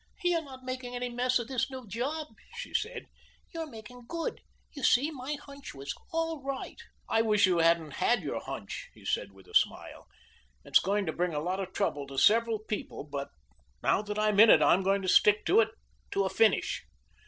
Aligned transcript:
"You're 0.23 0.41
not 0.41 0.63
making 0.65 0.95
any 0.95 1.09
mess 1.09 1.37
of 1.37 1.47
this 1.47 1.69
new 1.69 1.87
job," 1.87 2.29
she 2.55 2.73
said. 2.73 3.05
"You're 3.53 3.69
making 3.69 4.05
good. 4.07 4.41
You 4.73 4.81
see, 4.81 5.11
my 5.11 5.35
hunch 5.35 5.75
was 5.75 5.93
all 6.11 6.41
right." 6.41 6.79
"I 7.07 7.21
wish 7.21 7.45
you 7.45 7.59
hadn't 7.59 7.91
had 7.91 8.23
your 8.23 8.39
hunch," 8.41 8.89
he 8.95 9.05
said 9.05 9.31
with 9.31 9.47
a 9.47 9.53
smile. 9.53 10.07
"It's 10.65 10.79
going 10.79 11.05
to 11.05 11.13
bring 11.13 11.35
a 11.35 11.39
lot 11.39 11.59
of 11.59 11.71
trouble 11.71 12.07
to 12.07 12.17
several 12.17 12.57
people, 12.57 13.03
but 13.03 13.29
now 13.83 14.01
that 14.01 14.17
I'm 14.17 14.39
in 14.39 14.49
it 14.49 14.63
I'm 14.63 14.81
going 14.81 15.03
to 15.03 15.07
stick 15.07 15.45
to 15.45 15.59
it 15.59 15.69
to 16.13 16.23
a 16.25 16.31
finish." 16.31 16.83